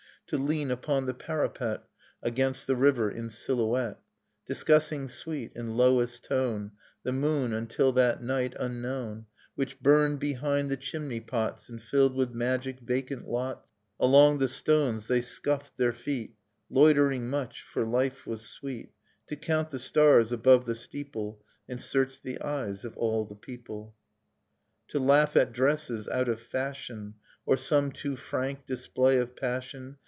To 0.27 0.37
lean 0.37 0.71
upon 0.71 1.07
the 1.07 1.13
parapet 1.13 1.83
Against 2.23 2.65
the 2.65 2.77
river 2.77 3.11
in 3.11 3.29
silhouette, 3.29 3.99
Discussing 4.45 5.09
sweet, 5.09 5.51
in 5.55 5.75
lowest 5.75 6.23
tone, 6.23 6.71
The 7.03 7.11
moon,— 7.11 7.51
until 7.53 7.91
that 7.91 8.23
night 8.23 8.55
unknown!— 8.57 9.25
Which 9.55 9.81
burned 9.81 10.19
behind 10.21 10.71
the 10.71 10.77
chimney 10.77 11.19
pots 11.19 11.67
And 11.67 11.81
filled 11.81 12.15
with 12.15 12.33
magic 12.33 12.79
vacant 12.79 13.27
lots... 13.27 13.73
Along 13.99 14.37
the 14.37 14.47
stones 14.47 15.09
they 15.09 15.19
scuffed 15.19 15.75
their 15.75 15.91
feet, 15.91 16.33
Loitering 16.69 17.29
much, 17.29 17.61
for 17.61 17.83
life 17.83 18.25
was 18.25 18.45
sweet, 18.45 18.93
To 19.27 19.35
count 19.35 19.69
the 19.69 19.79
stars 19.79 20.31
above 20.31 20.63
the 20.65 20.75
steeple. 20.75 21.43
And 21.67 21.81
search 21.81 22.21
the 22.21 22.39
eyes 22.41 22.85
of 22.85 22.95
all 22.95 23.25
the 23.25 23.35
people, 23.35 23.83
Dust 23.83 23.91
in 23.91 24.87
Starlight 24.87 24.87
To 24.87 25.11
laugh 25.11 25.35
at 25.47 25.51
dresses 25.51 26.07
out 26.07 26.29
of 26.29 26.39
fashion 26.39 27.15
Or 27.45 27.57
some 27.57 27.91
too 27.91 28.15
frank 28.15 28.65
display 28.65 29.17
of 29.17 29.35
passion. 29.35 29.97